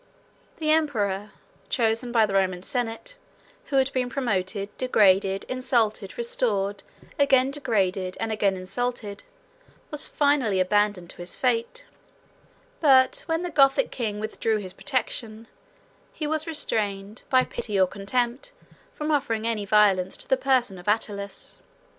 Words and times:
The 0.57 0.71
emperor, 0.71 1.29
chosen 1.69 2.11
by 2.11 2.25
the 2.25 2.33
Roman 2.33 2.63
senate, 2.63 3.17
who 3.65 3.75
had 3.75 3.93
been 3.93 4.09
promoted, 4.09 4.75
degraded, 4.79 5.43
insulted, 5.47 6.17
restored, 6.17 6.81
again 7.19 7.51
degraded, 7.51 8.17
and 8.19 8.31
again 8.31 8.57
insulted, 8.57 9.23
was 9.91 10.07
finally 10.07 10.59
abandoned 10.59 11.11
to 11.11 11.17
his 11.17 11.35
fate; 11.35 11.85
but 12.79 13.21
when 13.27 13.43
the 13.43 13.51
Gothic 13.51 13.91
king 13.91 14.19
withdrew 14.19 14.57
his 14.57 14.73
protection, 14.73 15.45
he 16.11 16.25
was 16.25 16.47
restrained, 16.47 17.21
by 17.29 17.43
pity 17.43 17.79
or 17.79 17.85
contempt, 17.85 18.53
from 18.95 19.11
offering 19.11 19.45
any 19.45 19.65
violence 19.67 20.17
to 20.17 20.27
the 20.27 20.35
person 20.35 20.79
of 20.79 20.87
Attalus. 20.87 21.59